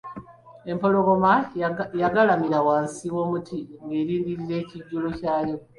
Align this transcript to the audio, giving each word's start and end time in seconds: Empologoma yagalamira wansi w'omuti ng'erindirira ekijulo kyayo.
Empologoma 0.71 1.31
yagalamira 2.01 2.59
wansi 2.67 3.05
w'omuti 3.13 3.57
ng'erindirira 3.85 4.55
ekijulo 4.63 5.07
kyayo. 5.19 5.57